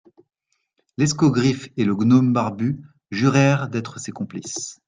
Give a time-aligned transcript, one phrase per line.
[0.97, 4.79] L'escogriffe et le gnome barbu jurèrent d'être ses complices.